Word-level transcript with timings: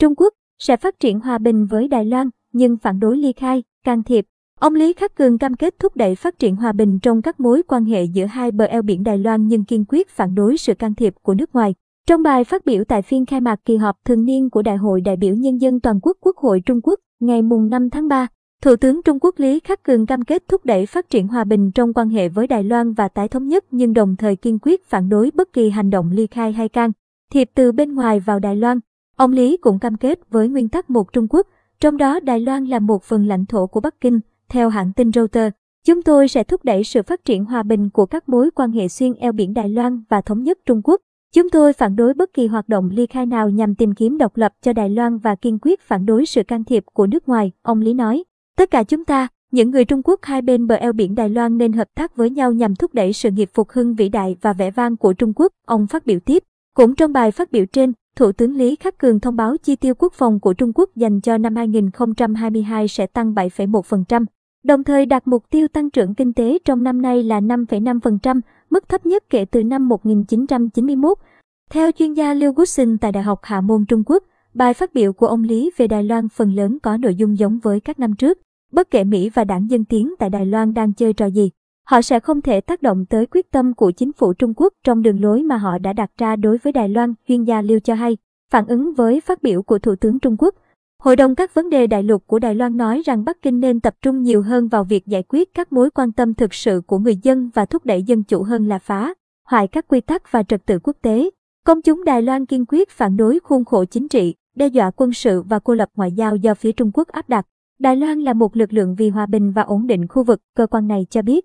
Trung 0.00 0.14
Quốc 0.16 0.34
sẽ 0.58 0.76
phát 0.76 1.00
triển 1.00 1.20
hòa 1.20 1.38
bình 1.38 1.66
với 1.66 1.88
Đài 1.88 2.04
Loan, 2.04 2.30
nhưng 2.52 2.76
phản 2.76 3.00
đối 3.00 3.16
ly 3.16 3.32
khai, 3.32 3.62
can 3.84 4.02
thiệp. 4.02 4.26
Ông 4.60 4.74
Lý 4.74 4.92
Khắc 4.92 5.14
Cường 5.14 5.38
cam 5.38 5.54
kết 5.54 5.74
thúc 5.78 5.96
đẩy 5.96 6.14
phát 6.14 6.38
triển 6.38 6.56
hòa 6.56 6.72
bình 6.72 6.98
trong 6.98 7.22
các 7.22 7.40
mối 7.40 7.62
quan 7.68 7.84
hệ 7.84 8.04
giữa 8.04 8.24
hai 8.24 8.50
bờ 8.50 8.64
eo 8.64 8.82
biển 8.82 9.02
Đài 9.04 9.18
Loan 9.18 9.48
nhưng 9.48 9.64
kiên 9.64 9.84
quyết 9.88 10.08
phản 10.08 10.34
đối 10.34 10.56
sự 10.56 10.74
can 10.74 10.94
thiệp 10.94 11.14
của 11.22 11.34
nước 11.34 11.54
ngoài. 11.54 11.74
Trong 12.06 12.22
bài 12.22 12.44
phát 12.44 12.64
biểu 12.64 12.84
tại 12.84 13.02
phiên 13.02 13.26
khai 13.26 13.40
mạc 13.40 13.60
kỳ 13.64 13.76
họp 13.76 13.96
thường 14.04 14.24
niên 14.24 14.50
của 14.50 14.62
Đại 14.62 14.76
hội 14.76 15.00
đại 15.00 15.16
biểu 15.16 15.34
Nhân 15.34 15.60
dân 15.60 15.80
Toàn 15.80 16.00
quốc 16.02 16.16
Quốc 16.20 16.36
hội 16.36 16.60
Trung 16.66 16.80
Quốc 16.82 17.00
ngày 17.20 17.42
mùng 17.42 17.68
5 17.68 17.90
tháng 17.90 18.08
3, 18.08 18.26
Thủ 18.62 18.76
tướng 18.76 19.02
Trung 19.02 19.18
Quốc 19.20 19.34
Lý 19.38 19.60
Khắc 19.60 19.82
Cường 19.82 20.06
cam 20.06 20.24
kết 20.24 20.42
thúc 20.48 20.64
đẩy 20.64 20.86
phát 20.86 21.10
triển 21.10 21.28
hòa 21.28 21.44
bình 21.44 21.70
trong 21.72 21.92
quan 21.94 22.08
hệ 22.08 22.28
với 22.28 22.46
Đài 22.46 22.64
Loan 22.64 22.92
và 22.92 23.08
tái 23.08 23.28
thống 23.28 23.48
nhất 23.48 23.64
nhưng 23.70 23.92
đồng 23.92 24.16
thời 24.16 24.36
kiên 24.36 24.58
quyết 24.62 24.84
phản 24.84 25.08
đối 25.08 25.30
bất 25.34 25.52
kỳ 25.52 25.70
hành 25.70 25.90
động 25.90 26.10
ly 26.10 26.26
khai 26.26 26.52
hay 26.52 26.68
can 26.68 26.92
thiệp 27.32 27.50
từ 27.54 27.72
bên 27.72 27.94
ngoài 27.94 28.20
vào 28.20 28.38
Đài 28.38 28.56
Loan. 28.56 28.78
Ông 29.20 29.32
Lý 29.32 29.56
cũng 29.56 29.78
cam 29.78 29.96
kết 29.96 30.20
với 30.30 30.48
nguyên 30.48 30.68
tắc 30.68 30.90
một 30.90 31.12
Trung 31.12 31.26
Quốc, 31.30 31.46
trong 31.80 31.96
đó 31.96 32.20
Đài 32.20 32.40
Loan 32.40 32.66
là 32.66 32.78
một 32.78 33.04
phần 33.04 33.26
lãnh 33.26 33.46
thổ 33.46 33.66
của 33.66 33.80
Bắc 33.80 34.00
Kinh, 34.00 34.20
theo 34.48 34.68
hãng 34.68 34.92
tin 34.92 35.12
Reuters. 35.12 35.54
Chúng 35.86 36.02
tôi 36.02 36.28
sẽ 36.28 36.44
thúc 36.44 36.64
đẩy 36.64 36.84
sự 36.84 37.02
phát 37.02 37.24
triển 37.24 37.44
hòa 37.44 37.62
bình 37.62 37.90
của 37.90 38.06
các 38.06 38.28
mối 38.28 38.50
quan 38.54 38.72
hệ 38.72 38.88
xuyên 38.88 39.14
eo 39.14 39.32
biển 39.32 39.54
Đài 39.54 39.68
Loan 39.68 40.02
và 40.08 40.20
thống 40.20 40.42
nhất 40.42 40.58
Trung 40.66 40.80
Quốc. 40.84 41.00
Chúng 41.34 41.50
tôi 41.50 41.72
phản 41.72 41.96
đối 41.96 42.14
bất 42.14 42.34
kỳ 42.34 42.46
hoạt 42.46 42.68
động 42.68 42.90
ly 42.92 43.06
khai 43.06 43.26
nào 43.26 43.50
nhằm 43.50 43.74
tìm 43.74 43.94
kiếm 43.94 44.18
độc 44.18 44.36
lập 44.36 44.52
cho 44.62 44.72
Đài 44.72 44.90
Loan 44.90 45.18
và 45.18 45.34
kiên 45.34 45.58
quyết 45.62 45.80
phản 45.80 46.06
đối 46.06 46.26
sự 46.26 46.42
can 46.42 46.64
thiệp 46.64 46.84
của 46.92 47.06
nước 47.06 47.28
ngoài, 47.28 47.52
ông 47.62 47.80
Lý 47.80 47.94
nói. 47.94 48.24
Tất 48.56 48.70
cả 48.70 48.82
chúng 48.82 49.04
ta, 49.04 49.28
những 49.52 49.70
người 49.70 49.84
Trung 49.84 50.02
Quốc 50.04 50.20
hai 50.22 50.42
bên 50.42 50.66
bờ 50.66 50.74
eo 50.74 50.92
biển 50.92 51.14
Đài 51.14 51.28
Loan 51.28 51.58
nên 51.58 51.72
hợp 51.72 51.88
tác 51.94 52.16
với 52.16 52.30
nhau 52.30 52.52
nhằm 52.52 52.74
thúc 52.74 52.94
đẩy 52.94 53.12
sự 53.12 53.30
nghiệp 53.30 53.50
phục 53.54 53.70
hưng 53.70 53.94
vĩ 53.94 54.08
đại 54.08 54.36
và 54.40 54.52
vẻ 54.52 54.70
vang 54.70 54.96
của 54.96 55.12
Trung 55.12 55.32
Quốc, 55.36 55.52
ông 55.66 55.86
phát 55.86 56.06
biểu 56.06 56.18
tiếp. 56.20 56.42
Cũng 56.74 56.94
trong 56.94 57.12
bài 57.12 57.30
phát 57.30 57.52
biểu 57.52 57.64
trên, 57.66 57.92
Thủ 58.16 58.32
tướng 58.32 58.56
Lý 58.56 58.76
Khắc 58.76 58.98
Cường 58.98 59.20
thông 59.20 59.36
báo 59.36 59.56
chi 59.56 59.76
tiêu 59.76 59.94
quốc 59.94 60.12
phòng 60.12 60.40
của 60.40 60.54
Trung 60.54 60.72
Quốc 60.74 60.90
dành 60.96 61.20
cho 61.20 61.38
năm 61.38 61.56
2022 61.56 62.88
sẽ 62.88 63.06
tăng 63.06 63.34
7,1%, 63.34 64.24
đồng 64.64 64.84
thời 64.84 65.06
đặt 65.06 65.28
mục 65.28 65.44
tiêu 65.50 65.68
tăng 65.68 65.90
trưởng 65.90 66.14
kinh 66.14 66.32
tế 66.32 66.58
trong 66.64 66.82
năm 66.82 67.02
nay 67.02 67.22
là 67.22 67.40
5,5%, 67.40 68.40
mức 68.70 68.88
thấp 68.88 69.06
nhất 69.06 69.24
kể 69.30 69.44
từ 69.44 69.64
năm 69.64 69.88
1991. 69.88 71.18
Theo 71.70 71.90
chuyên 71.92 72.12
gia 72.12 72.34
Liu 72.34 72.52
Guxin 72.52 72.98
tại 72.98 73.12
Đại 73.12 73.22
học 73.22 73.40
Hạ 73.42 73.60
Môn 73.60 73.84
Trung 73.86 74.02
Quốc, 74.06 74.24
bài 74.54 74.74
phát 74.74 74.94
biểu 74.94 75.12
của 75.12 75.26
ông 75.26 75.42
Lý 75.42 75.70
về 75.76 75.86
Đài 75.86 76.04
Loan 76.04 76.28
phần 76.28 76.54
lớn 76.54 76.78
có 76.82 76.96
nội 76.96 77.14
dung 77.14 77.38
giống 77.38 77.58
với 77.58 77.80
các 77.80 77.98
năm 77.98 78.14
trước. 78.14 78.38
Bất 78.72 78.90
kể 78.90 79.04
Mỹ 79.04 79.30
và 79.34 79.44
đảng 79.44 79.70
Dân 79.70 79.84
Tiến 79.84 80.14
tại 80.18 80.30
Đài 80.30 80.46
Loan 80.46 80.74
đang 80.74 80.92
chơi 80.92 81.12
trò 81.12 81.26
gì, 81.26 81.50
họ 81.84 82.02
sẽ 82.02 82.20
không 82.20 82.42
thể 82.42 82.60
tác 82.60 82.82
động 82.82 83.06
tới 83.06 83.26
quyết 83.26 83.50
tâm 83.50 83.74
của 83.74 83.90
chính 83.90 84.12
phủ 84.12 84.32
Trung 84.32 84.52
Quốc 84.56 84.72
trong 84.84 85.02
đường 85.02 85.22
lối 85.22 85.42
mà 85.42 85.56
họ 85.56 85.78
đã 85.78 85.92
đặt 85.92 86.10
ra 86.18 86.36
đối 86.36 86.58
với 86.58 86.72
Đài 86.72 86.88
Loan, 86.88 87.14
chuyên 87.28 87.44
gia 87.44 87.62
Liêu 87.62 87.80
cho 87.80 87.94
hay. 87.94 88.16
Phản 88.50 88.66
ứng 88.66 88.94
với 88.94 89.20
phát 89.20 89.42
biểu 89.42 89.62
của 89.62 89.78
Thủ 89.78 89.96
tướng 89.96 90.18
Trung 90.18 90.36
Quốc, 90.38 90.54
Hội 91.00 91.16
đồng 91.16 91.34
các 91.34 91.54
vấn 91.54 91.70
đề 91.70 91.86
đại 91.86 92.02
lục 92.02 92.26
của 92.26 92.38
Đài 92.38 92.54
Loan 92.54 92.76
nói 92.76 93.02
rằng 93.04 93.24
Bắc 93.24 93.42
Kinh 93.42 93.60
nên 93.60 93.80
tập 93.80 93.94
trung 94.02 94.22
nhiều 94.22 94.42
hơn 94.42 94.68
vào 94.68 94.84
việc 94.84 95.06
giải 95.06 95.22
quyết 95.28 95.54
các 95.54 95.72
mối 95.72 95.90
quan 95.90 96.12
tâm 96.12 96.34
thực 96.34 96.54
sự 96.54 96.82
của 96.86 96.98
người 96.98 97.16
dân 97.16 97.50
và 97.54 97.64
thúc 97.64 97.84
đẩy 97.84 98.02
dân 98.02 98.22
chủ 98.22 98.42
hơn 98.42 98.68
là 98.68 98.78
phá 98.78 99.14
hoại 99.50 99.68
các 99.68 99.88
quy 99.88 100.00
tắc 100.00 100.32
và 100.32 100.42
trật 100.42 100.66
tự 100.66 100.78
quốc 100.78 100.96
tế. 101.02 101.30
Công 101.64 101.82
chúng 101.82 102.04
Đài 102.04 102.22
Loan 102.22 102.46
kiên 102.46 102.64
quyết 102.68 102.90
phản 102.90 103.16
đối 103.16 103.40
khuôn 103.40 103.64
khổ 103.64 103.84
chính 103.84 104.08
trị, 104.08 104.34
đe 104.56 104.66
dọa 104.66 104.90
quân 104.90 105.12
sự 105.12 105.42
và 105.42 105.58
cô 105.58 105.74
lập 105.74 105.88
ngoại 105.96 106.12
giao 106.12 106.36
do 106.36 106.54
phía 106.54 106.72
Trung 106.72 106.90
Quốc 106.94 107.08
áp 107.08 107.28
đặt. 107.28 107.46
Đài 107.78 107.96
Loan 107.96 108.20
là 108.20 108.32
một 108.32 108.56
lực 108.56 108.72
lượng 108.72 108.94
vì 108.94 109.08
hòa 109.08 109.26
bình 109.26 109.52
và 109.52 109.62
ổn 109.62 109.86
định 109.86 110.08
khu 110.08 110.24
vực, 110.24 110.40
cơ 110.56 110.66
quan 110.66 110.88
này 110.88 111.06
cho 111.10 111.22
biết. 111.22 111.44